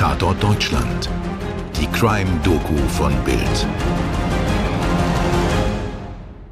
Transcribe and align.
Tatort 0.00 0.42
Deutschland. 0.42 1.10
Die 1.78 1.86
Crime-Doku 1.88 2.74
von 2.88 3.12
Bild. 3.22 3.68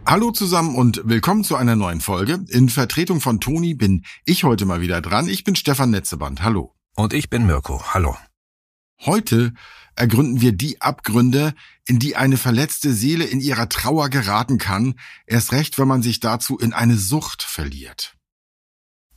Hallo 0.04 0.32
zusammen 0.32 0.74
und 0.74 1.00
willkommen 1.06 1.44
zu 1.44 1.56
einer 1.56 1.74
neuen 1.74 2.02
Folge. 2.02 2.44
In 2.50 2.68
Vertretung 2.68 3.22
von 3.22 3.40
Toni 3.40 3.72
bin 3.72 4.04
ich 4.26 4.44
heute 4.44 4.66
mal 4.66 4.82
wieder 4.82 5.00
dran. 5.00 5.30
Ich 5.30 5.44
bin 5.44 5.56
Stefan 5.56 5.88
Netzeband. 5.88 6.42
Hallo. 6.42 6.74
Und 6.94 7.14
ich 7.14 7.30
bin 7.30 7.46
Mirko. 7.46 7.82
Hallo. 7.94 8.18
Heute 9.00 9.54
ergründen 9.96 10.42
wir 10.42 10.52
die 10.52 10.82
Abgründe, 10.82 11.54
in 11.86 11.98
die 11.98 12.16
eine 12.16 12.36
verletzte 12.36 12.92
Seele 12.92 13.24
in 13.24 13.40
ihrer 13.40 13.70
Trauer 13.70 14.10
geraten 14.10 14.58
kann, 14.58 14.96
erst 15.26 15.52
recht, 15.52 15.78
wenn 15.78 15.88
man 15.88 16.02
sich 16.02 16.20
dazu 16.20 16.58
in 16.58 16.74
eine 16.74 16.98
Sucht 16.98 17.42
verliert. 17.42 18.17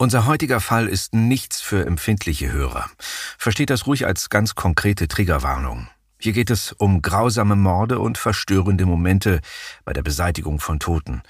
Unser 0.02 0.26
heutiger 0.26 0.62
Fall 0.62 0.88
ist 0.88 1.14
nichts 1.14 1.62
für 1.62 1.86
empfindliche 1.86 2.52
Hörer. 2.52 2.90
Versteht 3.38 3.70
das 3.70 3.86
ruhig 3.86 4.08
als 4.08 4.32
ganz 4.32 4.56
konkrete 4.56 5.08
Triggerwarnung. 5.08 5.90
Hier 6.20 6.34
geht 6.34 6.50
es 6.50 6.72
um 6.72 7.04
grausame 7.04 7.56
Morde 7.56 8.00
und 8.00 8.18
verstörende 8.18 8.88
Momente 8.88 9.42
bei 9.86 9.94
der 9.94 10.02
Beseitigung 10.02 10.60
von 10.60 10.80
Toten. 10.80 11.22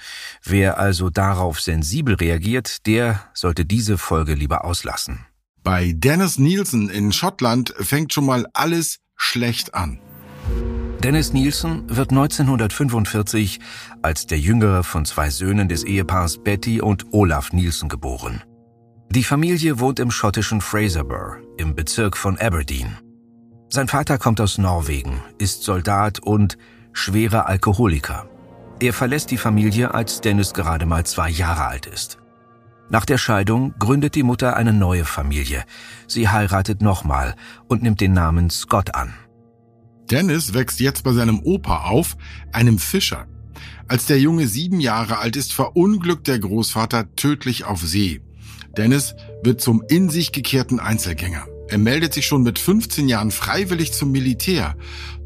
Wer 0.42 0.78
also 0.78 1.10
darauf 1.10 1.60
sensibel 1.60 2.14
reagiert, 2.14 2.86
der 2.86 3.20
sollte 3.34 3.66
diese 3.66 3.98
Folge 3.98 4.32
lieber 4.32 4.64
auslassen. 4.64 5.26
Bei 5.62 5.92
Dennis 5.94 6.38
Nielsen 6.38 6.88
in 6.88 7.12
Schottland 7.12 7.74
fängt 7.78 8.14
schon 8.14 8.24
mal 8.24 8.46
alles 8.54 9.00
schlecht 9.16 9.74
an. 9.74 10.00
Dennis 11.04 11.34
Nielsen 11.34 11.94
wird 11.94 12.08
1945 12.08 13.60
als 14.00 14.26
der 14.26 14.38
jüngere 14.38 14.82
von 14.82 15.04
zwei 15.04 15.28
Söhnen 15.28 15.68
des 15.68 15.84
Ehepaars 15.84 16.42
Betty 16.42 16.80
und 16.80 17.12
Olaf 17.12 17.52
Nielsen 17.52 17.90
geboren. 17.90 18.42
Die 19.14 19.24
Familie 19.24 19.78
wohnt 19.78 20.00
im 20.00 20.10
schottischen 20.10 20.62
Fraserburgh 20.62 21.42
im 21.58 21.74
Bezirk 21.74 22.16
von 22.16 22.38
Aberdeen. 22.38 22.96
Sein 23.68 23.86
Vater 23.86 24.16
kommt 24.16 24.40
aus 24.40 24.56
Norwegen, 24.56 25.20
ist 25.36 25.64
Soldat 25.64 26.20
und 26.20 26.56
schwerer 26.94 27.46
Alkoholiker. 27.46 28.26
Er 28.80 28.94
verlässt 28.94 29.30
die 29.30 29.36
Familie, 29.36 29.92
als 29.92 30.22
Dennis 30.22 30.54
gerade 30.54 30.86
mal 30.86 31.04
zwei 31.04 31.28
Jahre 31.28 31.66
alt 31.66 31.84
ist. 31.84 32.16
Nach 32.88 33.04
der 33.04 33.18
Scheidung 33.18 33.74
gründet 33.78 34.14
die 34.14 34.22
Mutter 34.22 34.56
eine 34.56 34.72
neue 34.72 35.04
Familie. 35.04 35.64
Sie 36.06 36.30
heiratet 36.30 36.80
nochmal 36.80 37.36
und 37.68 37.82
nimmt 37.82 38.00
den 38.00 38.14
Namen 38.14 38.48
Scott 38.48 38.94
an. 38.94 39.12
Dennis 40.10 40.54
wächst 40.54 40.80
jetzt 40.80 41.04
bei 41.04 41.12
seinem 41.12 41.40
Opa 41.40 41.82
auf, 41.82 42.16
einem 42.50 42.78
Fischer. 42.78 43.26
Als 43.88 44.06
der 44.06 44.18
Junge 44.18 44.46
sieben 44.46 44.80
Jahre 44.80 45.18
alt 45.18 45.36
ist, 45.36 45.52
verunglückt 45.52 46.28
der 46.28 46.38
Großvater 46.38 47.14
tödlich 47.14 47.64
auf 47.64 47.82
See. 47.82 48.22
Dennis 48.76 49.14
wird 49.42 49.60
zum 49.60 49.82
in 49.88 50.08
sich 50.08 50.32
gekehrten 50.32 50.80
Einzelgänger. 50.80 51.46
Er 51.68 51.78
meldet 51.78 52.14
sich 52.14 52.26
schon 52.26 52.42
mit 52.42 52.58
15 52.58 53.08
Jahren 53.08 53.30
freiwillig 53.30 53.92
zum 53.92 54.12
Militär. 54.12 54.76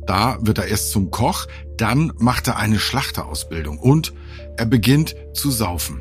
Da 0.07 0.39
wird 0.41 0.59
er 0.59 0.67
erst 0.67 0.93
zum 0.93 1.11
Koch, 1.11 1.47
dann 1.77 2.13
macht 2.19 2.47
er 2.47 2.57
eine 2.57 2.79
Schlachterausbildung 2.79 3.79
und 3.79 4.15
er 4.57 4.67
beginnt 4.67 5.17
zu 5.35 5.51
saufen. 5.51 6.01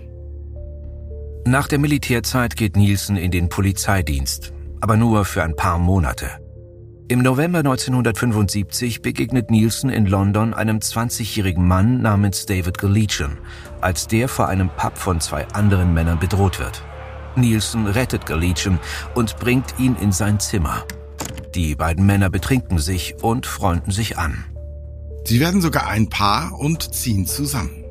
Nach 1.47 1.67
der 1.67 1.79
Militärzeit 1.79 2.55
geht 2.55 2.75
Nielsen 2.75 3.17
in 3.17 3.31
den 3.31 3.49
Polizeidienst, 3.49 4.53
aber 4.81 4.97
nur 4.97 5.25
für 5.25 5.43
ein 5.43 5.55
paar 5.55 5.77
Monate. 5.77 6.29
Im 7.07 7.19
November 7.19 7.59
1975 7.59 9.03
begegnet 9.03 9.51
Nielsen 9.51 9.91
in 9.91 10.07
London 10.07 10.55
einem 10.55 10.79
20-jährigen 10.79 11.67
Mann 11.67 12.01
namens 12.01 12.47
David 12.47 12.79
Galeachen, 12.79 13.37
als 13.79 14.07
der 14.07 14.27
vor 14.27 14.47
einem 14.47 14.69
Pub 14.69 14.97
von 14.97 15.21
zwei 15.21 15.47
anderen 15.49 15.93
Männern 15.93 16.19
bedroht 16.19 16.59
wird. 16.59 16.83
Nielsen 17.37 17.87
rettet 17.87 18.25
Galeachen 18.25 18.79
und 19.13 19.37
bringt 19.37 19.79
ihn 19.79 19.95
in 19.95 20.11
sein 20.11 20.39
Zimmer. 20.39 20.85
Die 21.53 21.75
beiden 21.75 22.05
Männer 22.05 22.29
betrinken 22.29 22.79
sich 22.79 23.15
und 23.21 23.45
freunden 23.45 23.91
sich 23.91 24.17
an. 24.17 24.43
Sie 25.25 25.39
werden 25.39 25.61
sogar 25.61 25.87
ein 25.87 26.09
Paar 26.09 26.59
und 26.59 26.93
ziehen 26.93 27.25
zusammen. 27.25 27.85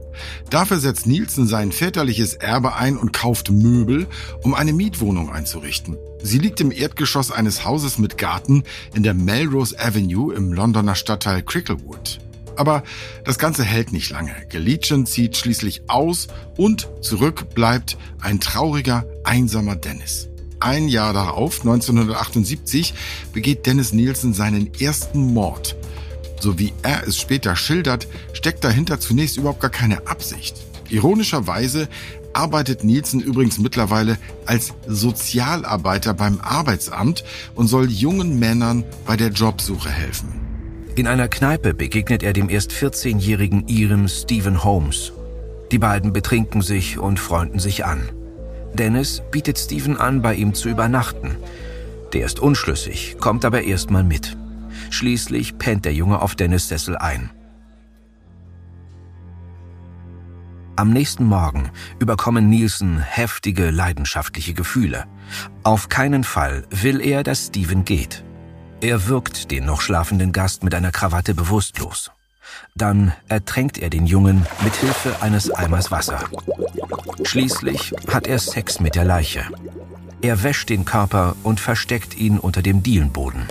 Dafür 0.50 0.78
setzt 0.78 1.06
Nielsen 1.06 1.46
sein 1.46 1.72
väterliches 1.72 2.34
Erbe 2.34 2.74
ein 2.74 2.96
und 2.96 3.12
kauft 3.12 3.50
Möbel, 3.50 4.06
um 4.42 4.54
eine 4.54 4.72
Mietwohnung 4.72 5.30
einzurichten. 5.30 5.96
Sie 6.22 6.38
liegt 6.38 6.60
im 6.60 6.70
Erdgeschoss 6.70 7.30
eines 7.30 7.64
Hauses 7.64 7.98
mit 7.98 8.18
Garten 8.18 8.62
in 8.94 9.02
der 9.02 9.14
Melrose 9.14 9.78
Avenue 9.78 10.32
im 10.34 10.52
Londoner 10.52 10.94
Stadtteil 10.94 11.42
Cricklewood. 11.42 12.20
Aber 12.56 12.82
das 13.24 13.38
Ganze 13.38 13.64
hält 13.64 13.92
nicht 13.92 14.10
lange. 14.10 14.34
Gelegion 14.48 15.06
zieht 15.06 15.36
schließlich 15.36 15.82
aus 15.88 16.28
und 16.56 16.88
zurück 17.00 17.54
bleibt 17.54 17.96
ein 18.20 18.40
trauriger, 18.40 19.04
einsamer 19.24 19.76
Dennis. 19.76 20.28
Ein 20.60 20.88
Jahr 20.88 21.12
darauf, 21.12 21.60
1978, 21.60 22.94
begeht 23.32 23.66
Dennis 23.66 23.92
Nielsen 23.92 24.32
seinen 24.32 24.72
ersten 24.74 25.34
Mord 25.34 25.76
so 26.44 26.58
wie 26.58 26.74
er 26.82 27.08
es 27.08 27.18
später 27.18 27.56
schildert, 27.56 28.06
steckt 28.34 28.62
dahinter 28.64 29.00
zunächst 29.00 29.38
überhaupt 29.38 29.60
gar 29.60 29.70
keine 29.70 30.06
Absicht. 30.06 30.56
Ironischerweise 30.90 31.88
arbeitet 32.34 32.84
Nielsen 32.84 33.20
übrigens 33.20 33.58
mittlerweile 33.58 34.18
als 34.44 34.74
Sozialarbeiter 34.86 36.12
beim 36.12 36.40
Arbeitsamt 36.40 37.24
und 37.54 37.68
soll 37.68 37.90
jungen 37.90 38.38
Männern 38.38 38.84
bei 39.06 39.16
der 39.16 39.28
Jobsuche 39.30 39.88
helfen. 39.88 40.43
In 40.96 41.08
einer 41.08 41.26
Kneipe 41.26 41.74
begegnet 41.74 42.22
er 42.22 42.32
dem 42.32 42.48
erst 42.48 42.70
14-jährigen 42.70 43.66
Iren 43.66 44.08
Stephen 44.08 44.62
Holmes. 44.62 45.12
Die 45.72 45.78
beiden 45.78 46.12
betrinken 46.12 46.62
sich 46.62 46.98
und 46.98 47.18
freunden 47.18 47.58
sich 47.58 47.84
an. 47.84 48.08
Dennis 48.74 49.20
bietet 49.32 49.58
Stephen 49.58 49.96
an, 49.96 50.22
bei 50.22 50.34
ihm 50.34 50.54
zu 50.54 50.68
übernachten. 50.68 51.36
Der 52.12 52.24
ist 52.24 52.38
unschlüssig, 52.38 53.16
kommt 53.18 53.44
aber 53.44 53.62
erstmal 53.62 54.04
mit. 54.04 54.36
Schließlich 54.90 55.58
pennt 55.58 55.84
der 55.84 55.94
Junge 55.94 56.22
auf 56.22 56.36
Dennis 56.36 56.68
Sessel 56.68 56.96
ein. 56.96 57.30
Am 60.76 60.92
nächsten 60.92 61.24
Morgen 61.24 61.70
überkommen 61.98 62.48
Nielsen 62.48 62.98
heftige 63.00 63.70
leidenschaftliche 63.70 64.54
Gefühle. 64.54 65.06
Auf 65.64 65.88
keinen 65.88 66.22
Fall 66.22 66.66
will 66.70 67.00
er, 67.00 67.24
dass 67.24 67.46
Steven 67.46 67.84
geht. 67.84 68.24
Er 68.84 69.08
wirkt 69.08 69.50
den 69.50 69.64
noch 69.64 69.80
schlafenden 69.80 70.30
Gast 70.32 70.62
mit 70.62 70.74
einer 70.74 70.92
Krawatte 70.92 71.32
bewusstlos. 71.32 72.10
Dann 72.74 73.14
ertränkt 73.28 73.78
er 73.78 73.88
den 73.88 74.04
Jungen 74.04 74.44
mit 74.62 74.74
Hilfe 74.74 75.22
eines 75.22 75.50
Eimers 75.50 75.90
Wasser. 75.90 76.28
Schließlich 77.22 77.94
hat 78.12 78.26
er 78.26 78.38
Sex 78.38 78.80
mit 78.80 78.94
der 78.94 79.06
Leiche. 79.06 79.46
Er 80.20 80.42
wäscht 80.42 80.68
den 80.68 80.84
Körper 80.84 81.34
und 81.44 81.60
versteckt 81.60 82.14
ihn 82.14 82.38
unter 82.38 82.60
dem 82.60 82.82
Dielenboden. 82.82 83.48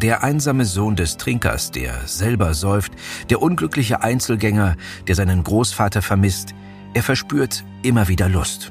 Der 0.00 0.22
einsame 0.22 0.64
Sohn 0.64 0.94
des 0.94 1.16
Trinkers, 1.16 1.72
der 1.72 2.06
selber 2.06 2.54
säuft, 2.54 2.92
der 3.30 3.42
unglückliche 3.42 4.04
Einzelgänger, 4.04 4.76
der 5.08 5.16
seinen 5.16 5.42
Großvater 5.42 6.02
vermisst, 6.02 6.54
er 6.94 7.02
verspürt 7.02 7.64
immer 7.82 8.06
wieder 8.06 8.28
Lust 8.28 8.70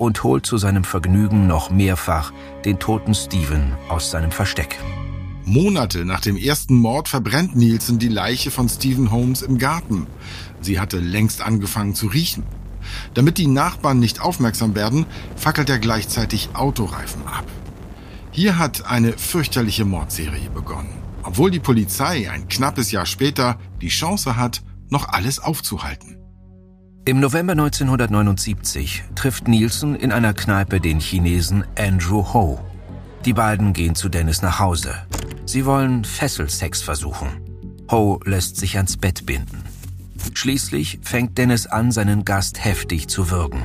und 0.00 0.24
holt 0.24 0.46
zu 0.46 0.56
seinem 0.56 0.82
Vergnügen 0.82 1.46
noch 1.46 1.70
mehrfach 1.70 2.32
den 2.64 2.78
toten 2.78 3.14
Steven 3.14 3.74
aus 3.90 4.10
seinem 4.10 4.32
Versteck. 4.32 4.78
Monate 5.44 6.06
nach 6.06 6.20
dem 6.20 6.38
ersten 6.38 6.74
Mord 6.74 7.08
verbrennt 7.08 7.54
Nielsen 7.54 7.98
die 7.98 8.08
Leiche 8.08 8.50
von 8.50 8.66
Stephen 8.68 9.10
Holmes 9.10 9.42
im 9.42 9.58
Garten. 9.58 10.06
Sie 10.62 10.80
hatte 10.80 10.98
längst 10.98 11.42
angefangen 11.42 11.94
zu 11.94 12.06
riechen. 12.06 12.44
Damit 13.12 13.36
die 13.36 13.46
Nachbarn 13.46 13.98
nicht 13.98 14.22
aufmerksam 14.22 14.74
werden, 14.74 15.04
fackelt 15.36 15.68
er 15.68 15.78
gleichzeitig 15.78 16.48
Autoreifen 16.54 17.26
ab. 17.26 17.44
Hier 18.30 18.58
hat 18.58 18.86
eine 18.86 19.12
fürchterliche 19.12 19.84
Mordserie 19.84 20.48
begonnen, 20.48 21.02
obwohl 21.24 21.50
die 21.50 21.60
Polizei 21.60 22.30
ein 22.30 22.48
knappes 22.48 22.90
Jahr 22.90 23.04
später 23.04 23.58
die 23.82 23.88
Chance 23.88 24.36
hat, 24.36 24.62
noch 24.88 25.08
alles 25.08 25.40
aufzuhalten. 25.40 26.19
Im 27.06 27.18
November 27.18 27.52
1979 27.52 29.04
trifft 29.14 29.48
Nielsen 29.48 29.94
in 29.94 30.12
einer 30.12 30.34
Kneipe 30.34 30.80
den 30.80 31.00
Chinesen 31.00 31.64
Andrew 31.76 32.34
Ho. 32.34 32.60
Die 33.24 33.32
beiden 33.32 33.72
gehen 33.72 33.94
zu 33.94 34.10
Dennis 34.10 34.42
nach 34.42 34.58
Hause. 34.58 34.94
Sie 35.46 35.64
wollen 35.64 36.04
Fesselsex 36.04 36.82
versuchen. 36.82 37.28
Ho 37.90 38.20
lässt 38.26 38.58
sich 38.58 38.76
ans 38.76 38.98
Bett 38.98 39.24
binden. 39.24 39.64
Schließlich 40.34 41.00
fängt 41.02 41.38
Dennis 41.38 41.66
an, 41.66 41.90
seinen 41.90 42.26
Gast 42.26 42.62
heftig 42.62 43.08
zu 43.08 43.30
würgen. 43.30 43.62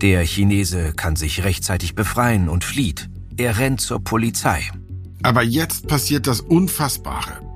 Der 0.00 0.22
Chinese 0.22 0.92
kann 0.94 1.14
sich 1.14 1.44
rechtzeitig 1.44 1.94
befreien 1.94 2.48
und 2.48 2.64
flieht. 2.64 3.08
Er 3.36 3.58
rennt 3.58 3.80
zur 3.80 4.02
Polizei. 4.02 4.68
Aber 5.22 5.44
jetzt 5.44 5.86
passiert 5.86 6.26
das 6.26 6.40
Unfassbare. 6.40 7.47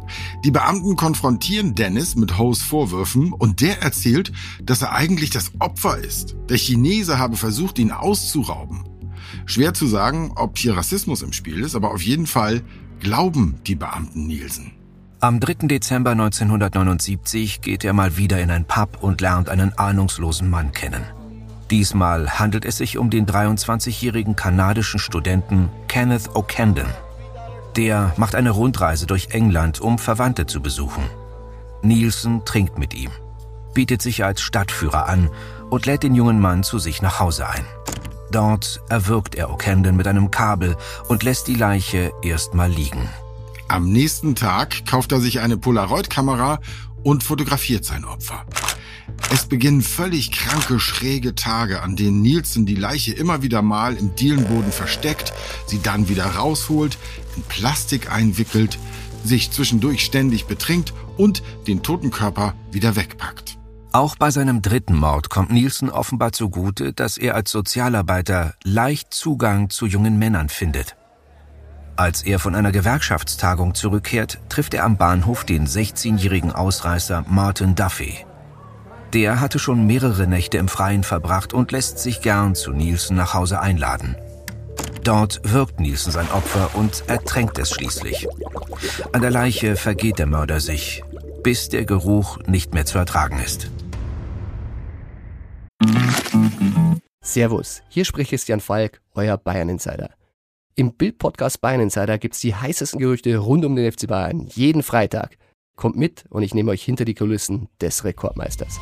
Die 0.45 0.51
Beamten 0.51 0.97
konfrontieren 0.97 1.75
Dennis 1.75 2.17
mit 2.17 2.39
Hoes 2.39 2.63
Vorwürfen 2.63 3.33
und 3.33 3.61
der 3.61 3.83
erzählt, 3.83 4.33
dass 4.63 4.83
er 4.83 4.93
eigentlich 4.93 5.31
das 5.31 5.53
Opfer 5.59 5.99
ist. 5.99 6.37
Der 6.49 6.59
Chinese 6.59 7.19
habe 7.19 7.37
versucht, 7.37 7.79
ihn 7.79 7.93
auszurauben. 7.93 8.85
Schwer 9.47 9.75
zu 9.75 9.87
sagen, 9.87 10.33
ob 10.37 10.59
hier 10.59 10.77
Rassismus 10.77 11.23
im 11.23 11.33
Spiel 11.33 11.61
ist, 11.61 11.75
aber 11.75 11.93
auf 11.93 12.03
jeden 12.03 12.27
Fall 12.27 12.63
glauben 13.01 13.57
die 13.67 13.75
Beamten 13.75 14.27
Nielsen. 14.27 14.73
Am 15.21 15.39
3. 15.39 15.69
Dezember 15.69 16.11
1979 16.11 17.61
geht 17.61 17.85
er 17.85 17.93
mal 17.93 18.17
wieder 18.17 18.41
in 18.41 18.51
ein 18.51 18.65
Pub 18.65 18.99
und 19.03 19.21
lernt 19.21 19.49
einen 19.49 19.73
ahnungslosen 19.79 20.51
Mann 20.51 20.73
kennen. 20.73 21.05
Diesmal 21.71 22.39
handelt 22.39 22.65
es 22.65 22.79
sich 22.79 22.99
um 22.99 23.09
den 23.09 23.25
23-jährigen 23.25 24.37
kanadischen 24.37 24.99
Studenten 24.99 25.69
Kenneth 25.89 26.29
O'Candon. 26.31 26.89
Der 27.77 28.13
macht 28.17 28.35
eine 28.35 28.51
Rundreise 28.51 29.07
durch 29.07 29.29
England, 29.31 29.81
um 29.81 29.99
Verwandte 29.99 30.47
zu 30.47 30.61
besuchen. 30.61 31.05
Nielsen 31.83 32.45
trinkt 32.45 32.79
mit 32.79 32.95
ihm, 32.95 33.11
bietet 33.75 34.03
sich 34.03 34.25
als 34.25 34.41
Stadtführer 34.43 35.09
an 35.09 35.31
und 35.71 35.87
lädt 35.87 36.03
den 36.03 36.15
jungen 36.15 36.41
Mann 36.41 36.63
zu 36.63 36.79
sich 36.79 37.03
nach 37.03 37.19
Hause 37.19 37.49
ein. 37.49 37.65
Dort 38.31 38.83
erwürgt 38.89 39.35
er 39.35 39.51
O'Camden 39.51 39.93
mit 39.93 40.07
einem 40.07 40.31
Kabel 40.31 40.77
und 41.09 41.23
lässt 41.23 41.49
die 41.49 41.55
Leiche 41.55 42.13
erstmal 42.23 42.71
liegen. 42.71 43.09
Am 43.69 43.91
nächsten 43.91 44.35
Tag 44.35 44.87
kauft 44.87 45.13
er 45.13 45.21
sich 45.21 45.41
eine 45.41 45.57
Polaroid-Kamera 45.57 46.61
und 47.03 47.25
fotografiert 47.25 47.85
sein 47.85 48.05
Opfer. 48.05 48.45
Es 49.33 49.47
beginnen 49.47 49.83
völlig 49.83 50.31
kranke, 50.31 50.79
schräge 50.79 51.35
Tage, 51.35 51.81
an 51.83 51.97
denen 51.97 52.21
Nielsen 52.21 52.67
die 52.67 52.75
Leiche 52.75 53.15
immer 53.15 53.43
wieder 53.43 53.63
mal 53.63 53.95
im 53.97 54.15
Dielenboden 54.15 54.73
versteckt, 54.73 55.33
sie 55.67 55.81
dann 55.83 56.09
wieder 56.09 56.27
rausholt, 56.27 56.99
in 57.37 57.43
Plastik 57.45 58.13
einwickelt, 58.13 58.79
sich 59.25 59.51
zwischendurch 59.51 60.05
ständig 60.05 60.47
betrinkt 60.47 60.93
und 61.17 61.43
den 61.67 61.83
toten 61.83 62.11
Körper 62.11 62.55
wieder 62.71 62.97
wegpackt. 62.97 63.59
Auch 63.93 64.17
bei 64.17 64.31
seinem 64.31 64.63
dritten 64.63 64.97
Mord 64.97 65.29
kommt 65.29 65.51
Nielsen 65.51 65.91
offenbar 65.91 66.33
zugute, 66.33 66.93
dass 66.93 67.19
er 67.19 67.35
als 67.35 67.51
Sozialarbeiter 67.51 68.55
leicht 68.65 69.13
Zugang 69.13 69.69
zu 69.69 69.87
jungen 69.87 70.19
Männern 70.19 70.49
findet. 70.49 70.97
Als 71.97 72.23
er 72.23 72.39
von 72.39 72.55
einer 72.55 72.73
Gewerkschaftstagung 72.73 73.75
zurückkehrt, 73.75 74.39
trifft 74.49 74.73
er 74.73 74.85
am 74.85 74.97
Bahnhof 74.97 75.45
den 75.45 75.67
16-jährigen 75.67 76.53
Ausreißer 76.53 77.27
Martin 77.29 77.75
Duffy. 77.75 78.25
Der 79.13 79.41
hatte 79.41 79.59
schon 79.59 79.87
mehrere 79.87 80.27
Nächte 80.27 80.57
im 80.57 80.69
Freien 80.69 81.03
verbracht 81.03 81.53
und 81.53 81.71
lässt 81.71 81.99
sich 81.99 82.23
gern 82.23 82.55
zu 82.55 82.73
Nielsen 82.73 83.15
nach 83.15 83.35
Hause 83.35 83.61
einladen. 83.61 84.17
Dort 85.05 85.41
wirkt 85.45 85.81
Nielsen 85.81 86.13
sein 86.13 86.31
Opfer 86.31 86.71
und 86.75 87.05
ertränkt 87.09 87.59
es 87.59 87.71
schließlich. 87.71 88.27
An 89.13 89.21
der 89.21 89.31
Leiche 89.31 89.77
vergeht 89.77 90.19
der 90.19 90.27
Mörder 90.27 90.61
sich, 90.61 91.03
bis 91.43 91.69
der 91.69 91.85
Geruch 91.85 92.39
nicht 92.47 92.73
mehr 92.73 92.87
zu 92.87 92.97
ertragen 92.97 93.39
ist. 93.45 93.71
Servus, 97.23 97.83
hier 97.89 98.07
spricht 98.07 98.31
Christian 98.31 98.61
Falk, 98.61 99.03
euer 99.15 99.37
Bayern 99.37 99.69
Insider. 99.69 100.11
Im 100.75 100.95
Bild-Podcast 100.95 101.61
Bayern 101.61 101.83
Insider 101.83 102.17
gibt's 102.17 102.41
die 102.41 102.55
heißesten 102.55 102.99
Gerüchte 102.99 103.37
rund 103.37 103.67
um 103.67 103.77
den 103.77 103.93
FC 103.93 104.07
Bayern 104.07 104.47
jeden 104.55 104.83
Freitag. 104.83 105.37
Kommt 105.77 105.97
mit 105.97 106.25
und 106.31 106.43
ich 106.43 106.55
nehme 106.55 106.71
euch 106.71 106.83
hinter 106.83 107.05
die 107.05 107.15
Kulissen 107.15 107.69
des 107.81 108.05
Rekordmeisters. 108.05 108.81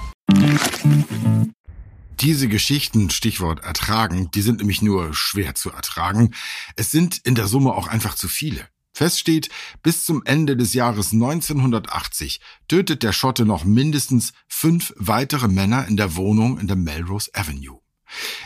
Diese 2.20 2.48
Geschichten, 2.48 3.08
Stichwort 3.10 3.64
ertragen, 3.64 4.30
die 4.34 4.42
sind 4.42 4.58
nämlich 4.58 4.82
nur 4.82 5.14
schwer 5.14 5.54
zu 5.54 5.70
ertragen. 5.70 6.34
Es 6.76 6.90
sind 6.90 7.18
in 7.24 7.34
der 7.34 7.46
Summe 7.46 7.72
auch 7.72 7.86
einfach 7.86 8.14
zu 8.14 8.28
viele. 8.28 8.68
Fest 8.92 9.18
steht, 9.18 9.48
bis 9.82 10.04
zum 10.04 10.22
Ende 10.26 10.56
des 10.56 10.74
Jahres 10.74 11.12
1980 11.12 12.40
tötet 12.68 13.02
der 13.02 13.12
Schotte 13.12 13.46
noch 13.46 13.64
mindestens 13.64 14.34
fünf 14.48 14.92
weitere 14.96 15.48
Männer 15.48 15.86
in 15.88 15.96
der 15.96 16.16
Wohnung 16.16 16.58
in 16.58 16.66
der 16.66 16.76
Melrose 16.76 17.30
Avenue. 17.32 17.80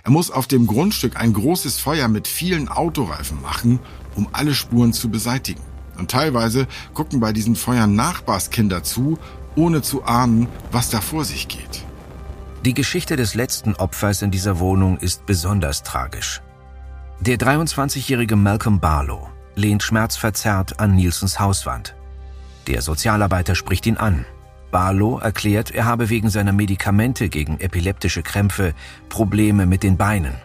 Er 0.04 0.12
muss 0.12 0.30
auf 0.30 0.46
dem 0.46 0.68
Grundstück 0.68 1.16
ein 1.16 1.32
großes 1.32 1.78
Feuer 1.78 2.06
mit 2.06 2.28
vielen 2.28 2.68
Autoreifen 2.68 3.42
machen, 3.42 3.80
um 4.14 4.28
alle 4.32 4.54
Spuren 4.54 4.92
zu 4.92 5.08
beseitigen. 5.08 5.62
Und 5.98 6.10
teilweise 6.10 6.68
gucken 6.92 7.18
bei 7.18 7.32
diesen 7.32 7.56
Feuern 7.56 7.94
Nachbarskinder 7.96 8.84
zu, 8.84 9.18
ohne 9.56 9.82
zu 9.82 10.04
ahnen, 10.04 10.48
was 10.70 10.90
da 10.90 11.00
vor 11.00 11.24
sich 11.24 11.48
geht. 11.48 11.84
Die 12.64 12.72
Geschichte 12.72 13.16
des 13.16 13.34
letzten 13.34 13.74
Opfers 13.74 14.22
in 14.22 14.30
dieser 14.30 14.58
Wohnung 14.58 14.96
ist 14.96 15.26
besonders 15.26 15.82
tragisch. 15.82 16.40
Der 17.20 17.36
23-jährige 17.36 18.36
Malcolm 18.36 18.80
Barlow 18.80 19.28
lehnt 19.54 19.82
schmerzverzerrt 19.82 20.80
an 20.80 20.94
Nielsens 20.94 21.38
Hauswand. 21.38 21.94
Der 22.66 22.80
Sozialarbeiter 22.80 23.54
spricht 23.54 23.84
ihn 23.84 23.98
an. 23.98 24.24
Barlow 24.70 25.18
erklärt, 25.18 25.72
er 25.72 25.84
habe 25.84 26.08
wegen 26.08 26.30
seiner 26.30 26.54
Medikamente 26.54 27.28
gegen 27.28 27.60
epileptische 27.60 28.22
Krämpfe 28.22 28.72
Probleme 29.10 29.66
mit 29.66 29.82
den 29.82 29.98
Beinen. 29.98 30.36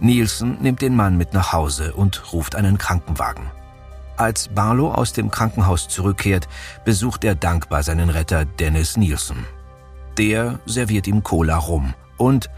Nielsen 0.00 0.62
nimmt 0.62 0.80
den 0.80 0.96
Mann 0.96 1.18
mit 1.18 1.34
nach 1.34 1.52
Hause 1.52 1.92
und 1.92 2.32
ruft 2.32 2.56
einen 2.56 2.78
Krankenwagen. 2.78 3.50
Als 4.16 4.48
Barlow 4.48 4.90
aus 4.90 5.12
dem 5.12 5.30
Krankenhaus 5.30 5.88
zurückkehrt, 5.88 6.48
besucht 6.86 7.22
er 7.22 7.34
dankbar 7.34 7.82
seinen 7.82 8.08
Retter 8.08 8.46
Dennis 8.46 8.96
Nielsen. 8.96 9.44
Der 10.18 10.60
serviert 10.66 11.06
ihm 11.06 11.22
Cola 11.22 11.56
rum 11.56 11.94
und, 12.16 12.48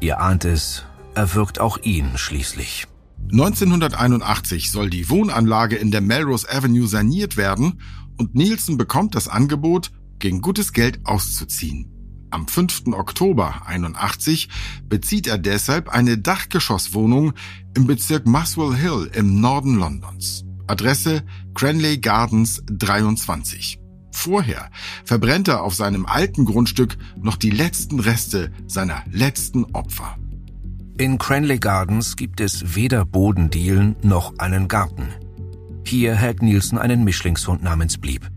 ihr 0.00 0.20
ahnt 0.20 0.44
es, 0.44 0.84
erwürgt 1.14 1.60
auch 1.60 1.78
ihn 1.78 2.16
schließlich. 2.16 2.86
1981 3.32 4.70
soll 4.70 4.90
die 4.90 5.10
Wohnanlage 5.10 5.76
in 5.76 5.90
der 5.90 6.00
Melrose 6.00 6.48
Avenue 6.48 6.86
saniert 6.86 7.36
werden 7.36 7.80
und 8.18 8.34
Nielsen 8.34 8.76
bekommt 8.76 9.14
das 9.14 9.28
Angebot, 9.28 9.90
gegen 10.18 10.40
gutes 10.40 10.72
Geld 10.72 11.00
auszuziehen. 11.04 11.92
Am 12.30 12.48
5. 12.48 12.88
Oktober 12.92 13.66
81 13.66 14.48
bezieht 14.88 15.26
er 15.26 15.38
deshalb 15.38 15.88
eine 15.88 16.18
Dachgeschosswohnung 16.18 17.34
im 17.74 17.86
Bezirk 17.86 18.26
Muswell 18.26 18.74
Hill 18.74 19.10
im 19.12 19.40
Norden 19.40 19.76
Londons. 19.76 20.44
Adresse 20.66 21.22
Cranley 21.54 21.98
Gardens 21.98 22.62
23. 22.66 23.78
Vorher 24.16 24.70
verbrennt 25.04 25.46
er 25.46 25.62
auf 25.62 25.74
seinem 25.74 26.06
alten 26.06 26.46
Grundstück 26.46 26.96
noch 27.20 27.36
die 27.36 27.50
letzten 27.50 28.00
Reste 28.00 28.50
seiner 28.66 29.04
letzten 29.12 29.66
Opfer. 29.66 30.16
In 30.96 31.18
Cranley 31.18 31.58
Gardens 31.58 32.16
gibt 32.16 32.40
es 32.40 32.74
weder 32.74 33.04
Bodendielen 33.04 33.94
noch 34.02 34.38
einen 34.38 34.68
Garten. 34.68 35.08
Hier 35.84 36.14
hält 36.14 36.40
Nielsen 36.40 36.78
einen 36.78 37.04
Mischlingshund 37.04 37.62
namens 37.62 37.98
Blieb. 37.98 38.30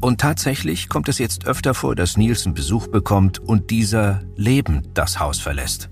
Und 0.00 0.20
tatsächlich 0.20 0.88
kommt 0.88 1.08
es 1.08 1.18
jetzt 1.18 1.44
öfter 1.44 1.74
vor, 1.74 1.96
dass 1.96 2.16
Nielsen 2.16 2.54
Besuch 2.54 2.86
bekommt 2.86 3.40
und 3.40 3.70
dieser 3.70 4.22
lebend 4.36 4.90
das 4.94 5.18
Haus 5.18 5.40
verlässt. 5.40 5.90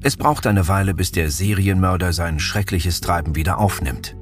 Es 0.00 0.16
braucht 0.16 0.46
eine 0.46 0.68
Weile, 0.68 0.94
bis 0.94 1.10
der 1.10 1.28
Serienmörder 1.28 2.12
sein 2.12 2.38
schreckliches 2.38 3.00
Treiben 3.00 3.34
wieder 3.34 3.58
aufnimmt. 3.58 4.16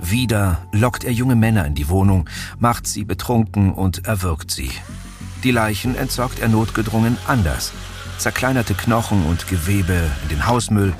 Wieder 0.00 0.66
lockt 0.72 1.04
er 1.04 1.12
junge 1.12 1.36
Männer 1.36 1.66
in 1.66 1.74
die 1.74 1.88
Wohnung, 1.88 2.28
macht 2.58 2.86
sie 2.86 3.04
betrunken 3.04 3.72
und 3.72 4.06
erwürgt 4.06 4.50
sie. 4.50 4.70
Die 5.44 5.50
Leichen 5.50 5.94
entsorgt 5.94 6.40
er 6.40 6.48
notgedrungen 6.48 7.16
anders. 7.26 7.72
Zerkleinerte 8.18 8.74
Knochen 8.74 9.24
und 9.26 9.48
Gewebe 9.48 10.10
in 10.24 10.28
den 10.28 10.46
Hausmüll 10.46 10.92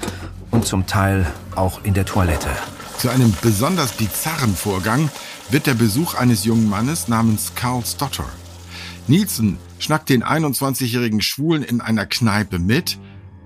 und 0.51 0.67
zum 0.67 0.87
Teil 0.87 1.27
auch 1.55 1.85
in 1.85 1.95
der 1.95 2.05
Toilette. 2.05 2.51
Zu 2.99 3.11
einem 3.11 3.33
besonders 3.43 3.93
bizarren 3.93 4.55
Vorgang 4.55 5.09
wird 5.51 5.67
der 5.67 5.75
Besuch 5.75 6.15
eines 6.15 6.45
jungen 6.45 6.69
Mannes 6.69 7.09
namens 7.09 7.53
Carl 7.55 7.85
Stotter. 7.85 8.29
Nielsen 9.07 9.59
schnackt 9.79 10.09
den 10.09 10.23
21-jährigen 10.23 11.23
Schwulen 11.23 11.63
in 11.63 11.81
einer 11.81 12.07
Kneipe 12.07 12.59
mit. 12.59 12.99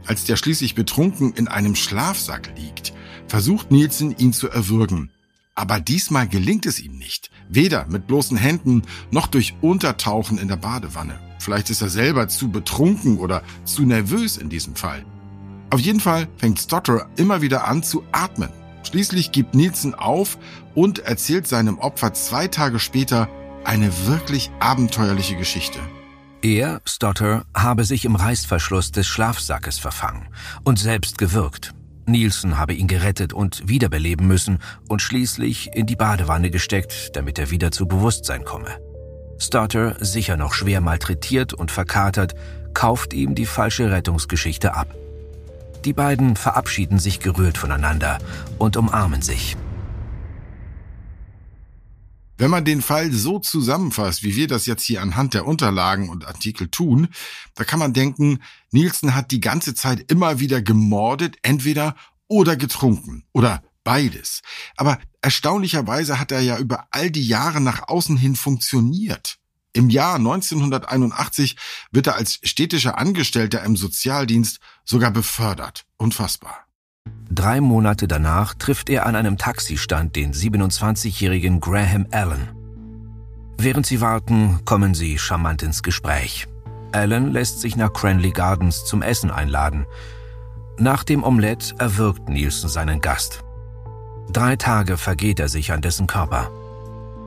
Als 0.07 0.25
der 0.25 0.37
schließlich 0.37 0.75
betrunken 0.75 1.33
in 1.35 1.49
einem 1.49 1.77
Schlafsack 1.77 2.53
liegt, 2.57 2.93
versucht 3.29 3.71
Nielsen 3.71 4.17
ihn 4.17 4.33
zu 4.33 4.49
erwürgen. 4.49 5.11
Aber 5.55 5.81
diesmal 5.81 6.29
gelingt 6.29 6.67
es 6.67 6.81
ihm 6.81 6.99
nicht. 6.99 7.31
Weder 7.49 7.87
mit 7.87 8.07
bloßen 8.07 8.37
Händen 8.37 8.83
noch 9.11 9.27
durch 9.27 9.55
Untertauchen 9.61 10.39
in 10.39 10.49
der 10.49 10.57
Badewanne. 10.57 11.19
Vielleicht 11.39 11.71
ist 11.71 11.83
er 11.83 11.91
selber 11.91 12.29
zu 12.29 12.51
betrunken 12.51 13.19
oder 13.19 13.43
zu 13.65 13.83
nervös 13.83 14.37
in 14.37 14.49
diesem 14.49 14.77
Fall. 14.77 15.05
Auf 15.71 15.81
jeden 15.81 16.01
Fall 16.01 16.29
fängt 16.37 16.61
Stotter 16.61 17.09
immer 17.17 17.43
wieder 17.43 17.67
an 17.67 17.83
zu 17.83 18.05
atmen. 18.13 18.51
Schließlich 18.85 19.33
gibt 19.33 19.55
Nielsen 19.55 19.95
auf 19.95 20.39
und 20.75 21.01
erzählt 21.01 21.47
seinem 21.47 21.79
Opfer 21.79 22.15
zwei 22.15 22.49
Tage 22.49 22.79
später 22.79 23.29
eine 23.65 24.07
wirklich 24.07 24.51
abenteuerliche 24.61 25.37
Geschichte. 25.37 25.79
Er, 26.43 26.81
Stotter, 26.85 27.45
habe 27.55 27.85
sich 27.85 28.05
im 28.05 28.17
Reißverschluss 28.17 28.91
des 28.91 29.07
Schlafsackes 29.07 29.79
verfangen 29.79 30.29
und 30.65 30.79
selbst 30.79 31.17
gewirkt. 31.17 31.73
Nielsen 32.07 32.59
habe 32.59 32.75
ihn 32.75 32.89
gerettet 32.89 33.33
und 33.33 33.69
wiederbeleben 33.69 34.27
müssen 34.27 34.59
und 34.89 35.03
schließlich 35.03 35.71
in 35.75 35.87
die 35.87 35.97
Badewanne 35.97 36.51
gesteckt, 36.51 37.17
damit 37.17 37.39
er 37.39 37.51
wieder 37.51 37.71
zu 37.71 37.87
Bewusstsein 37.87 38.45
komme. 38.45 38.71
Stotter, 39.39 39.97
sicher 40.01 40.37
noch 40.37 40.55
schwer 40.55 40.81
malträtiert 40.81 41.53
und 41.53 41.71
verkatert, 41.71 42.35
kauft 42.75 43.13
ihm 43.13 43.35
die 43.35 43.47
falsche 43.47 43.91
Rettungsgeschichte 43.91 44.75
ab. 44.75 44.95
Die 45.85 45.93
beiden 45.93 46.37
verabschieden 46.37 46.99
sich 46.99 47.21
gerührt 47.21 47.59
voneinander 47.59 48.19
und 48.59 48.77
umarmen 48.77 49.23
sich. 49.23 49.57
Wenn 52.39 52.51
man 52.51 52.65
den 52.65 52.83
Fall 52.83 53.13
so 53.13 53.39
zusammenfasst, 53.39 54.23
wie 54.23 54.37
wir 54.37 54.49
das 54.49 54.67
jetzt 54.67 54.85
hier 54.85 55.03
anhand 55.03 55.35
der 55.35 55.47
Unterlagen 55.47 56.09
und 56.09 56.27
Artikel 56.27 56.69
tun, 56.69 57.09
da 57.55 57.65
kann 57.65 57.79
man 57.79 57.93
denken, 57.93 58.41
Nielsen 58.71 59.15
hat 59.15 59.31
die 59.31 59.41
ganze 59.41 59.75
Zeit 59.75 60.11
immer 60.11 60.41
wieder 60.41 60.63
gemordet, 60.63 61.37
entweder 61.43 61.95
oder 62.29 62.57
getrunken 62.57 63.25
oder 63.33 63.63
beides. 63.85 64.41
Aber 64.77 64.99
erstaunlicherweise 65.21 66.19
hat 66.19 66.33
er 66.33 66.41
ja 66.41 66.59
über 66.59 66.87
all 66.91 67.11
die 67.11 67.27
Jahre 67.27 67.61
nach 67.61 67.89
außen 67.89 68.17
hin 68.17 68.37
funktioniert. 68.37 69.39
Im 69.75 69.89
Jahr 69.89 70.17
1981 70.17 71.57
wird 71.91 72.07
er 72.07 72.17
als 72.17 72.39
städtischer 72.43 72.99
Angestellter 72.99 73.63
im 73.63 73.77
Sozialdienst 73.77 74.59
sogar 74.85 75.11
befördert. 75.11 75.85
Unfassbar. 75.97 76.67
Drei 77.43 77.61
Monate 77.61 78.07
danach 78.07 78.55
trifft 78.55 78.89
er 78.89 79.05
an 79.05 79.17
einem 79.17 79.37
Taxistand 79.37 80.15
den 80.15 80.33
27-jährigen 80.33 81.59
Graham 81.59 82.07
Allen. 82.13 82.51
Während 83.59 83.85
sie 83.85 84.01
warten, 84.01 84.61
kommen 84.65 84.95
sie 84.95 85.19
charmant 85.19 85.65
ins 85.65 85.83
Gespräch. 85.83 86.47
Allen 86.93 87.33
lässt 87.33 87.61
sich 87.61 87.75
nach 87.75 87.93
Cranley 87.93 88.31
Gardens 88.31 88.85
zum 88.85 89.03
Essen 89.03 89.33
einladen. 89.33 89.87
Nach 90.79 91.03
dem 91.03 91.25
Omelett 91.25 91.75
erwürgt 91.79 92.29
Nielsen 92.29 92.69
seinen 92.69 93.01
Gast. 93.01 93.43
Drei 94.33 94.55
Tage 94.55 94.97
vergeht 94.97 95.41
er 95.41 95.49
sich 95.49 95.73
an 95.73 95.81
dessen 95.81 96.07
Körper. 96.07 96.49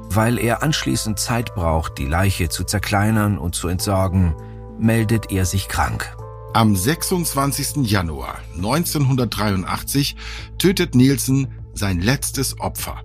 Weil 0.10 0.38
er 0.39 0.63
anschließend 0.63 1.20
Zeit 1.20 1.53
braucht, 1.55 1.98
die 1.98 2.05
Leiche 2.05 2.48
zu 2.48 2.63
zerkleinern 2.63 3.38
und 3.38 3.55
zu 3.55 3.67
entsorgen, 3.67 4.34
meldet 4.79 5.29
er 5.32 5.46
sich 5.46 5.67
krank. 5.67 6.14
Am 6.55 6.74
26. 6.74 7.85
Januar 7.85 8.39
1983 8.55 10.15
tötet 10.57 10.95
Nielsen 10.95 11.50
sein 11.74 12.00
letztes 12.00 12.62
Opfer. 12.62 13.03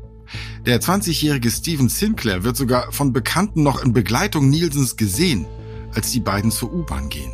Der 0.64 0.80
20-jährige 0.80 1.50
Steven 1.50 1.88
Sinclair 1.88 2.44
wird 2.44 2.56
sogar 2.56 2.92
von 2.92 3.12
Bekannten 3.12 3.64
noch 3.64 3.82
in 3.82 3.92
Begleitung 3.92 4.50
Nielsens 4.50 4.96
gesehen, 4.96 5.46
als 5.92 6.12
die 6.12 6.20
beiden 6.20 6.52
zur 6.52 6.72
U-Bahn 6.72 7.08
gehen. 7.08 7.32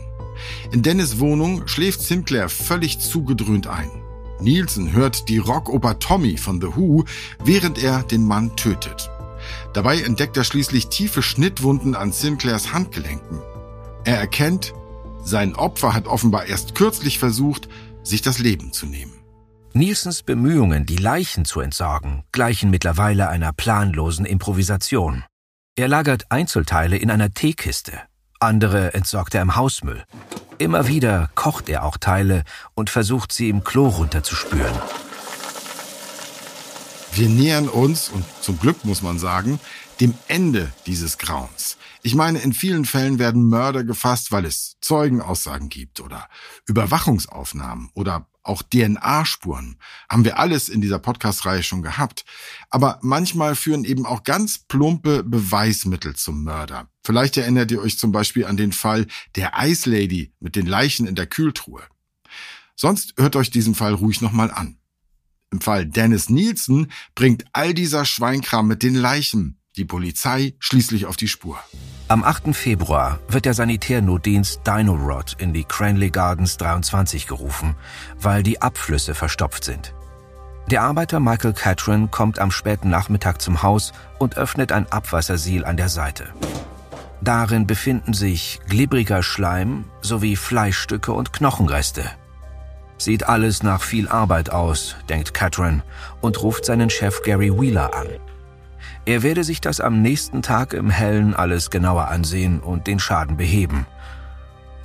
In 0.73 0.80
Dennis 0.80 1.18
Wohnung 1.18 1.68
schläft 1.68 2.00
Sinclair 2.00 2.49
völlig 2.49 2.99
zugedröhnt 2.99 3.66
ein. 3.66 3.90
Nielsen 4.40 4.92
hört 4.92 5.28
die 5.28 5.37
Rockoper 5.37 5.99
Tommy 5.99 6.38
von 6.38 6.62
The 6.62 6.68
Who, 6.76 7.04
während 7.44 7.76
er 7.76 8.02
den 8.04 8.25
Mann 8.25 8.56
tötet. 8.56 9.11
Dabei 9.75 10.00
entdeckt 10.00 10.38
er 10.38 10.44
schließlich 10.44 10.88
tiefe 10.88 11.20
Schnittwunden 11.20 11.94
an 11.94 12.11
Sinclairs 12.11 12.73
Handgelenken. 12.73 13.38
Er 14.04 14.16
erkennt, 14.16 14.73
sein 15.26 15.56
Opfer 15.56 15.92
hat 15.92 16.06
offenbar 16.06 16.47
erst 16.47 16.76
kürzlich 16.76 17.18
versucht, 17.18 17.68
sich 18.04 18.23
das 18.23 18.38
Leben 18.38 18.73
zu 18.73 18.87
nehmen. 18.87 19.12
Nielsens 19.73 20.23
Bemühungen, 20.23 20.87
die 20.87 20.97
Leichen 20.97 21.45
zu 21.45 21.61
entsorgen, 21.61 22.23
gleichen 22.33 22.71
mittlerweile 22.71 23.28
einer 23.28 23.52
planlosen 23.52 24.25
Improvisation. 24.25 25.25
Er 25.75 25.88
lagert 25.88 26.30
Einzelteile 26.30 26.97
in 26.97 27.11
einer 27.11 27.33
Teekiste, 27.33 28.00
andere 28.38 28.95
entsorgt 28.95 29.35
er 29.35 29.42
im 29.42 29.56
Hausmüll. 29.56 30.04
Immer 30.59 30.87
wieder 30.87 31.28
kocht 31.35 31.68
er 31.68 31.85
auch 31.85 31.97
Teile 31.97 32.45
und 32.75 32.88
versucht 32.88 33.33
sie 33.33 33.49
im 33.49 33.64
Klo 33.64 33.88
runterzuspüren. 33.88 34.78
Wir 37.12 37.28
nähern 37.28 37.68
uns, 37.68 38.11
und 38.11 38.25
zum 38.40 38.59
Glück 38.61 38.85
muss 38.85 39.02
man 39.02 39.18
sagen, 39.18 39.59
dem 40.00 40.14
Ende 40.28 40.71
dieses 40.87 41.18
Grauens. 41.18 41.76
Ich 42.07 42.15
meine, 42.15 42.39
in 42.39 42.53
vielen 42.53 42.85
Fällen 42.85 43.19
werden 43.19 43.49
Mörder 43.49 43.83
gefasst, 43.83 44.31
weil 44.31 44.45
es 44.45 44.77
Zeugenaussagen 44.81 45.69
gibt 45.69 46.01
oder 46.01 46.29
Überwachungsaufnahmen 46.69 47.91
oder 47.95 48.29
auch 48.45 48.63
DNA-Spuren. 48.63 49.81
Haben 50.09 50.25
wir 50.25 50.39
alles 50.39 50.69
in 50.69 50.81
dieser 50.81 51.01
Podcast-Reihe 51.01 51.65
schon 51.65 51.83
gehabt. 51.83 52.25
Aber 52.71 53.01
manchmal 53.03 53.57
führen 53.57 53.83
eben 53.83 54.07
auch 54.07 54.23
ganz 54.23 54.57
plumpe 54.57 55.25
Beweismittel 55.25 56.15
zum 56.15 56.45
Mörder. 56.45 56.89
Vielleicht 57.05 57.39
erinnert 57.39 57.73
ihr 57.73 57.81
euch 57.81 57.99
zum 57.99 58.13
Beispiel 58.13 58.47
an 58.47 58.57
den 58.57 58.71
Fall 58.71 59.09
der 59.35 59.55
Ice 59.63 59.91
Lady 59.91 60.33
mit 60.39 60.55
den 60.55 60.67
Leichen 60.67 61.09
in 61.09 61.17
der 61.17 61.27
Kühltruhe. 61.27 61.83
Sonst 62.77 63.15
hört 63.17 63.35
euch 63.35 63.51
diesen 63.51 63.75
Fall 63.75 63.95
ruhig 63.95 64.21
nochmal 64.21 64.53
an. 64.53 64.79
Im 65.51 65.61
Fall 65.61 65.85
Dennis 65.85 66.31
Nielsen 66.31 66.93
bringt 67.17 67.47
all 67.53 67.75
dieser 67.75 68.05
Schweinkram 68.05 68.69
mit 68.69 68.85
den 68.85 68.95
Leichen 68.95 69.59
die 69.77 69.85
Polizei 69.85 70.55
schließlich 70.61 71.07
auf 71.07 71.17
die 71.17 71.29
Spur. 71.29 71.59
Am 72.09 72.23
8. 72.23 72.55
Februar 72.55 73.19
wird 73.27 73.47
der 73.47 73.55
Sanitärnotdienst 73.55 74.61
Dino-Rod 74.65 75.35
in 75.39 75.53
die 75.53 75.65
Cranley 75.65 76.11
Gardens 76.11 76.57
23 76.57 77.27
gerufen, 77.27 77.75
weil 78.21 78.45
die 78.45 78.63
Abflüsse 78.63 79.13
verstopft 79.13 79.65
sind. 79.65 79.93
Der 80.71 80.83
Arbeiter 80.83 81.19
Michael 81.19 81.53
Catron 81.53 82.09
kommt 82.13 82.39
am 82.39 82.53
späten 82.53 82.91
Nachmittag 82.91 83.43
zum 83.43 83.65
Haus 83.65 83.93
und 84.21 84.37
öffnet 84.37 84.71
ein 84.71 84.87
Abwassersiel 84.93 85.65
an 85.65 85.77
der 85.77 85.89
Seite. 85.89 86.29
Darin 87.23 87.67
befinden 87.67 88.15
sich 88.15 88.61
glibbriger 88.69 89.25
Schleim 89.25 89.85
sowie 90.01 90.37
Fleischstücke 90.37 91.13
und 91.13 91.33
Knochenreste. 91.33 92.05
Sieht 92.99 93.29
alles 93.29 93.65
nach 93.65 93.83
viel 93.83 94.09
Arbeit 94.09 94.51
aus, 94.51 94.95
denkt 95.09 95.35
Catron 95.35 95.83
und 96.21 96.41
ruft 96.41 96.67
seinen 96.67 96.89
Chef 96.89 97.23
Gary 97.23 97.51
Wheeler 97.51 97.95
an. 97.95 98.07
Er 99.07 99.23
werde 99.23 99.45
sich 99.45 99.61
das 99.61 99.81
am 99.81 100.03
nächsten 100.03 100.43
Tag 100.43 100.73
im 100.73 100.91
Hellen 100.91 101.33
alles 101.33 101.71
genauer 101.71 102.09
ansehen 102.09 102.59
und 102.59 102.89
den 102.89 102.99
Schaden 102.99 103.37
beheben. 103.37 103.87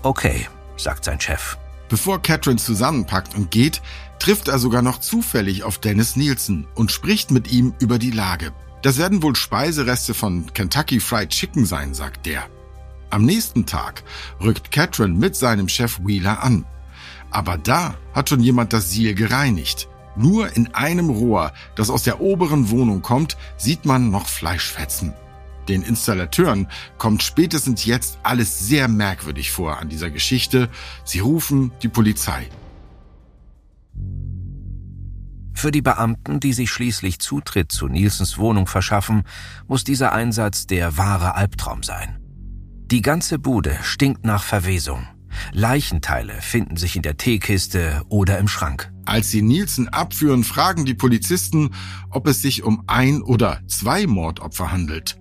Okay, 0.04 0.48
sagt 0.78 1.06
sein 1.06 1.20
Chef. 1.20 1.58
Bevor 1.90 2.22
Catherine 2.22 2.60
zusammenpackt 2.60 3.36
und 3.36 3.50
geht, 3.50 3.82
trifft 4.20 4.48
er 4.48 4.60
sogar 4.60 4.84
noch 4.84 5.00
zufällig 5.00 5.63
auf 5.63 5.80
Dennis 5.80 6.16
Nielsen 6.16 6.68
und 6.75 6.92
spricht 6.92 7.32
mit 7.32 7.51
ihm 7.51 7.74
über 7.80 7.98
die 7.98 8.12
Lage. 8.12 8.54
Das 8.84 9.00
werden 9.00 9.24
wohl 9.24 9.36
Speisereste 9.36 10.13
von 10.13 10.54
Kentucky 10.54 11.00
Fried 11.00 11.30
Chicken 11.30 11.66
sein, 11.66 11.96
sagt 11.96 12.28
der. 12.28 12.44
Am 13.10 13.25
nächsten 13.25 13.66
Tag 13.66 14.04
rückt 14.40 14.72
Catherine 14.72 15.16
mit 15.16 15.36
seinem 15.36 15.68
Chef 15.68 16.00
Wheeler 16.06 16.44
an. 16.44 16.66
Aber 17.32 17.58
da 17.58 17.96
hat 18.13 18.30
schon 18.30 18.40
jemand 18.40 18.72
das 18.72 18.92
Siel 18.92 19.16
gereinigt. 19.16 19.90
Nur 20.15 20.56
in 20.56 20.74
einem 20.74 21.10
Rohr, 21.10 21.53
das 21.75 21.89
aus 21.89 22.03
der 22.03 22.22
oberen 22.22 22.70
Wohnung 22.70 23.01
kommt, 23.01 23.38
sieht 23.58 23.86
man 23.86 24.12
noch 24.12 24.27
Fleischfetzen. 24.27 25.13
Den 25.68 25.84
Installateuren 25.84 26.68
kommt 26.98 27.24
spätestens 27.24 27.86
jetzt 27.86 28.20
alles 28.24 28.68
sehr 28.68 28.88
merkwürdig 28.88 29.51
vor 29.51 29.77
an 29.77 29.89
dieser 29.89 30.10
Geschichte. 30.10 30.70
Sie 31.06 31.20
rufen 31.20 31.72
die 31.82 31.88
Polizei. 31.88 32.50
Für 35.53 35.72
die 35.72 35.84
Beamten, 35.84 36.39
die 36.39 36.53
sich 36.53 36.72
schließlich 36.72 37.20
Zutritt 37.20 37.72
zu 37.72 37.88
Nielsens 37.88 38.38
Wohnung 38.38 38.65
verschaffen, 38.65 39.24
muss 39.68 39.84
dieser 39.84 40.12
Einsatz 40.12 40.65
der 40.65 40.98
wahre 40.98 41.36
Albtraum 41.36 41.84
sein. 41.84 42.18
Die 42.91 43.01
ganze 43.01 43.38
Bude 43.38 43.77
stinkt 43.84 44.25
nach 44.25 44.44
Verwesung. 44.44 45.08
Leichenteile 45.53 46.41
finden 46.41 46.77
sich 46.77 46.95
in 46.95 47.01
der 47.01 47.17
Teekiste 47.17 48.01
oder 48.10 48.38
im 48.39 48.48
Schrank. 48.48 48.91
Als 49.05 49.29
sie 49.29 49.41
Nielsen 49.41 49.89
abführen, 49.89 50.43
fragen 50.43 50.86
die 50.86 50.93
Polizisten, 50.93 51.71
ob 52.10 52.27
es 52.27 52.41
sich 52.41 52.63
um 52.63 52.83
ein 52.88 53.21
oder 53.21 53.60
zwei 53.67 54.07
Mordopfer 54.07 54.71
handelt. 54.71 55.17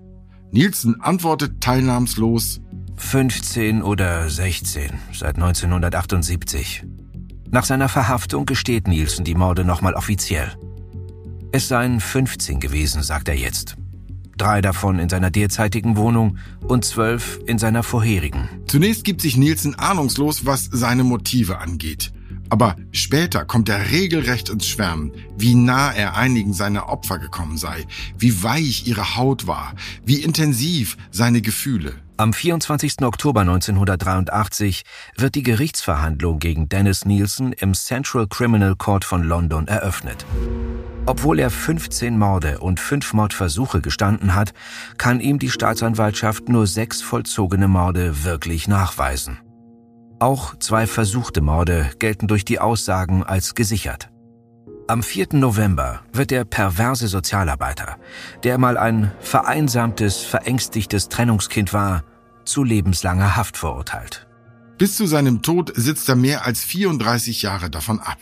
Nielsen 0.52 1.00
antwortet 1.00 1.60
teilnahmslos 1.60 2.60
15 2.96 3.82
oder 3.82 4.28
16 4.28 4.90
seit 5.12 5.36
1978. 5.36 6.84
Nach 7.50 7.64
seiner 7.64 7.88
Verhaftung 7.88 8.46
gesteht 8.46 8.86
Nielsen 8.86 9.24
die 9.24 9.34
Morde 9.34 9.64
nochmal 9.64 9.94
offiziell. 9.94 10.52
Es 11.52 11.68
seien 11.68 12.00
15 12.00 12.60
gewesen, 12.60 13.02
sagt 13.02 13.28
er 13.28 13.36
jetzt 13.36 13.76
drei 14.40 14.61
davon 14.62 14.99
in 14.99 15.09
seiner 15.09 15.30
derzeitigen 15.30 15.97
Wohnung 15.97 16.38
und 16.66 16.85
zwölf 16.85 17.38
in 17.47 17.59
seiner 17.59 17.82
vorherigen. 17.82 18.49
Zunächst 18.66 19.04
gibt 19.04 19.20
sich 19.20 19.37
Nielsen 19.37 19.75
ahnungslos, 19.78 20.47
was 20.47 20.68
seine 20.73 21.04
Motive 21.04 21.59
angeht. 21.59 22.12
Aber 22.49 22.75
später 22.90 23.44
kommt 23.44 23.68
er 23.68 23.92
regelrecht 23.92 24.49
ins 24.49 24.66
Schwärmen, 24.66 25.12
wie 25.38 25.54
nah 25.54 25.92
er 25.92 26.16
einigen 26.16 26.52
seiner 26.52 26.88
Opfer 26.88 27.18
gekommen 27.18 27.56
sei, 27.56 27.87
wie 28.18 28.42
weich 28.42 28.87
ihre 28.88 29.16
Haut 29.16 29.47
war, 29.47 29.75
wie 30.04 30.23
intensiv 30.23 30.97
seine 31.12 31.42
Gefühle. 31.42 31.94
Am 32.16 32.32
24. 32.32 33.02
Oktober 33.02 33.40
1983 33.42 34.82
wird 35.16 35.37
die 35.37 35.42
Gerichtsverhandlung 35.42 36.38
gegen 36.38 36.68
Dennis 36.68 37.04
Nielsen 37.04 37.52
im 37.52 37.73
Central 37.73 38.26
Criminal 38.26 38.75
Court 38.76 39.04
von 39.04 39.23
London 39.23 39.68
eröffnet. 39.68 40.26
Obwohl 41.07 41.38
er 41.38 41.50
15 41.50 42.19
Morde 42.19 42.59
und 42.59 42.78
5 42.78 43.14
Mordversuche 43.14 43.80
gestanden 43.80 44.35
hat, 44.35 44.52
kann 44.99 45.21
ihm 45.21 45.38
die 45.38 45.50
Staatsanwaltschaft 45.50 46.49
nur 46.49 46.66
sechs 46.66 47.02
vollzogene 47.02 47.69
Morde 47.69 48.25
wirklich 48.25 48.69
nachweisen. 48.69 49.38
Auch 50.19 50.54
zwei 50.59 50.87
versuchte 50.87 51.40
Morde 51.40 51.90
gelten 51.99 52.28
durch 52.28 52.45
die 52.45 52.59
Aussagen 52.59 53.23
als 53.23 53.54
gesichert. 53.54 54.11
Am 54.87 55.02
4. 55.02 55.28
November 55.33 56.00
wird 56.12 56.30
der 56.30 56.45
perverse 56.45 57.09
Sozialarbeiter, 57.09 57.97
der 58.42 58.59
mal 58.59 58.76
ein 58.76 59.12
vereinsamtes, 59.21 60.19
verängstigtes 60.19 61.09
Trennungskind 61.09 61.73
war, 61.73 62.04
zu 62.45 62.64
lebenslanger 62.64 63.37
Haft 63.37 63.57
verurteilt. 63.57 64.26
Bis 64.78 64.97
zu 64.97 65.07
seinem 65.07 65.42
Tod 65.42 65.73
sitzt 65.75 66.09
er 66.09 66.16
mehr 66.16 66.45
als 66.45 66.64
34 66.64 67.42
Jahre 67.42 67.71
davon 67.71 68.00
ab. 68.00 68.19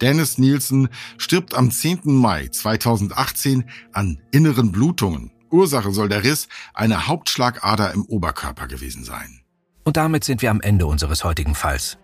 Dennis 0.00 0.38
Nielsen 0.38 0.88
stirbt 1.18 1.54
am 1.54 1.70
10. 1.70 2.00
Mai 2.04 2.48
2018 2.48 3.64
an 3.92 4.18
inneren 4.30 4.72
Blutungen. 4.72 5.30
Ursache 5.50 5.92
soll 5.92 6.08
der 6.08 6.24
Riss 6.24 6.48
einer 6.74 7.06
Hauptschlagader 7.06 7.92
im 7.94 8.04
Oberkörper 8.04 8.66
gewesen 8.66 9.04
sein. 9.04 9.40
Und 9.84 9.96
damit 9.96 10.24
sind 10.24 10.42
wir 10.42 10.50
am 10.50 10.60
Ende 10.60 10.86
unseres 10.86 11.24
heutigen 11.24 11.54
Falls. 11.54 11.98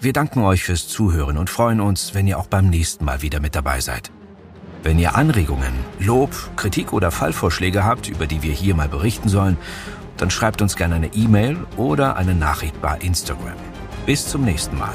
Wir 0.00 0.12
danken 0.12 0.40
euch 0.42 0.62
fürs 0.62 0.88
Zuhören 0.88 1.38
und 1.38 1.50
freuen 1.50 1.80
uns, 1.80 2.14
wenn 2.14 2.26
ihr 2.26 2.38
auch 2.38 2.46
beim 2.46 2.68
nächsten 2.68 3.04
Mal 3.04 3.22
wieder 3.22 3.40
mit 3.40 3.54
dabei 3.54 3.80
seid. 3.80 4.12
Wenn 4.82 4.98
ihr 4.98 5.16
Anregungen, 5.16 5.72
Lob, 5.98 6.30
Kritik 6.56 6.92
oder 6.92 7.10
Fallvorschläge 7.10 7.84
habt, 7.84 8.08
über 8.08 8.26
die 8.26 8.42
wir 8.42 8.52
hier 8.52 8.74
mal 8.74 8.88
berichten 8.88 9.28
sollen, 9.28 9.56
dann 10.16 10.30
schreibt 10.30 10.62
uns 10.62 10.76
gerne 10.76 10.96
eine 10.96 11.14
E-Mail 11.14 11.56
oder 11.76 12.16
eine 12.16 12.34
Nachricht 12.34 12.80
bei 12.80 12.98
Instagram. 12.98 13.56
Bis 14.06 14.28
zum 14.28 14.44
nächsten 14.44 14.78
Mal. 14.78 14.94